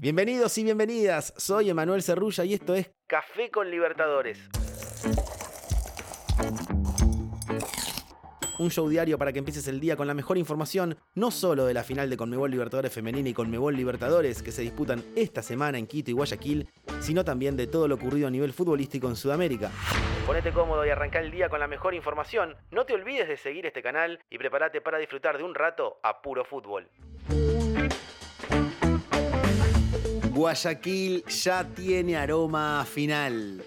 [0.00, 4.38] Bienvenidos y bienvenidas, soy Emanuel Cerrulla y esto es Café con Libertadores.
[8.60, 11.72] Un show diario para que empieces el día con la mejor información, no solo de
[11.72, 15.86] la final de Conmebol Libertadores Femenina y Conmebol Libertadores que se disputan esta semana en
[15.86, 16.68] Quito y Guayaquil,
[17.00, 19.70] sino también de todo lo ocurrido a nivel futbolístico en Sudamérica.
[20.26, 22.54] Ponete cómodo y arranca el día con la mejor información.
[22.70, 26.20] No te olvides de seguir este canal y prepárate para disfrutar de un rato a
[26.20, 26.86] puro fútbol.
[30.34, 33.64] Guayaquil ya tiene aroma final.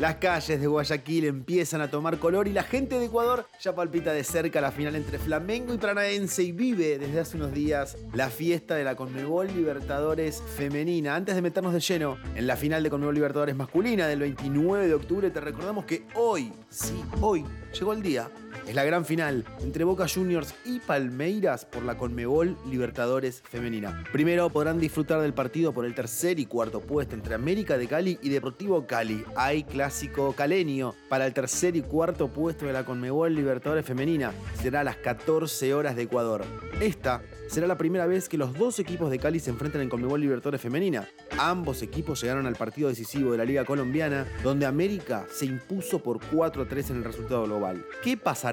[0.00, 4.12] Las calles de Guayaquil empiezan a tomar color y la gente de Ecuador ya palpita
[4.12, 8.28] de cerca la final entre Flamengo y Paranaense y vive desde hace unos días la
[8.28, 11.16] fiesta de la Conmebol Libertadores femenina.
[11.16, 14.94] Antes de meternos de lleno en la final de Conmebol Libertadores masculina del 29 de
[14.94, 18.30] octubre, te recordamos que hoy, sí, hoy, llegó el día
[18.66, 24.04] es la gran final entre Boca Juniors y Palmeiras por la Conmebol Libertadores Femenina.
[24.12, 28.18] Primero podrán disfrutar del partido por el tercer y cuarto puesto entre América de Cali
[28.22, 29.24] y Deportivo Cali.
[29.36, 34.32] Hay clásico caleño para el tercer y cuarto puesto de la Conmebol Libertadores Femenina.
[34.60, 36.44] Será a las 14 horas de Ecuador.
[36.80, 40.20] Esta será la primera vez que los dos equipos de Cali se enfrentan en Conmebol
[40.20, 41.08] Libertadores Femenina.
[41.38, 46.20] Ambos equipos llegaron al partido decisivo de la Liga Colombiana, donde América se impuso por
[46.32, 47.84] 4 a 3 en el resultado global.
[48.02, 48.45] ¿Qué pasará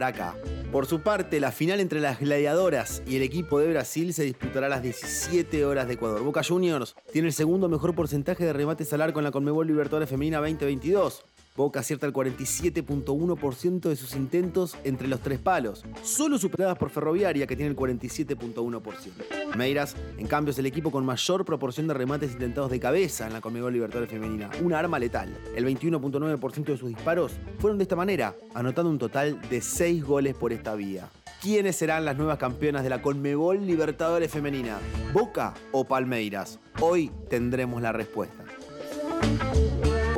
[0.71, 4.65] Por su parte, la final entre las gladiadoras y el equipo de Brasil se disputará
[4.65, 6.23] a las 17 horas de Ecuador.
[6.23, 10.09] Boca Juniors tiene el segundo mejor porcentaje de remates al arco en la Conmebol Libertadores
[10.09, 11.25] Femenina 2022.
[11.55, 17.45] Boca acierta el 47.1% de sus intentos entre los tres palos, solo superadas por Ferroviaria
[17.45, 19.55] que tiene el 47.1%.
[19.55, 23.33] Meiras, en cambio, es el equipo con mayor proporción de remates intentados de cabeza en
[23.33, 25.37] la Conmebol Libertadores Femenina, una arma letal.
[25.55, 30.35] El 21.9% de sus disparos fueron de esta manera, anotando un total de 6 goles
[30.35, 31.07] por esta vía.
[31.39, 34.79] ¿Quiénes serán las nuevas campeonas de la Conmebol Libertadores Femenina?
[35.13, 36.59] ¿Boca o Palmeiras?
[36.79, 38.43] Hoy tendremos la respuesta.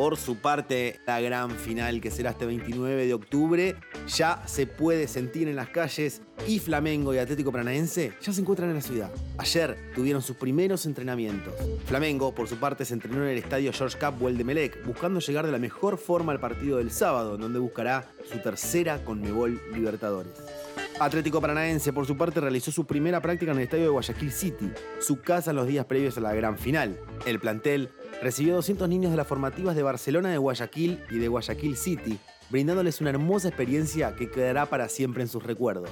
[0.05, 3.75] Por su parte, la gran final que será este 29 de octubre
[4.07, 8.69] ya se puede sentir en las calles y Flamengo y Atlético Paranaense ya se encuentran
[8.69, 9.09] en la ciudad.
[9.39, 11.55] Ayer tuvieron sus primeros entrenamientos.
[11.87, 15.47] Flamengo, por su parte, se entrenó en el estadio George Capwell de Melec, buscando llegar
[15.47, 20.33] de la mejor forma al partido del sábado, donde buscará su tercera Conmebol Libertadores.
[20.99, 24.71] Atlético Paranaense, por su parte, realizó su primera práctica en el estadio de Guayaquil City,
[24.99, 26.97] su casa en los días previos a la gran final.
[27.25, 27.89] El plantel
[28.21, 32.17] recibió 200 niños de las formativas de Barcelona, de Guayaquil y de Guayaquil City,
[32.49, 35.89] brindándoles una hermosa experiencia que quedará para siempre en sus recuerdos.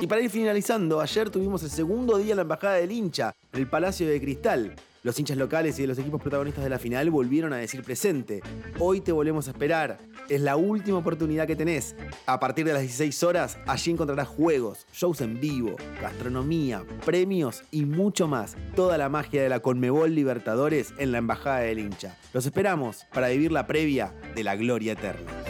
[0.00, 3.60] Y para ir finalizando, ayer tuvimos el segundo día en la Embajada del Hincha, en
[3.60, 4.74] el Palacio de Cristal.
[5.04, 8.40] Los hinchas locales y de los equipos protagonistas de la final volvieron a decir presente.
[8.78, 9.98] Hoy te volvemos a esperar.
[10.30, 11.94] Es la última oportunidad que tenés.
[12.24, 17.84] A partir de las 16 horas, allí encontrarás juegos, shows en vivo, gastronomía, premios y
[17.84, 18.56] mucho más.
[18.74, 22.16] Toda la magia de la Conmebol Libertadores en la Embajada del Hincha.
[22.32, 25.43] Los esperamos para vivir la previa de la gloria eterna.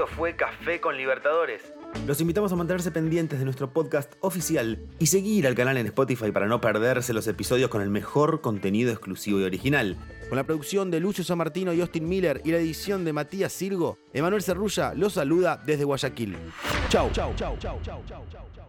[0.00, 1.74] Esto fue Café con Libertadores.
[2.06, 6.32] Los invitamos a mantenerse pendientes de nuestro podcast oficial y seguir al canal en Spotify
[6.32, 9.98] para no perderse los episodios con el mejor contenido exclusivo y original.
[10.30, 13.52] Con la producción de Lucio San Martino y Austin Miller y la edición de Matías
[13.52, 16.34] Sirgo, Emanuel Cerrulla los saluda desde Guayaquil.
[16.88, 17.10] Chau.
[17.12, 18.59] Chau, chau, chau, chau, chau.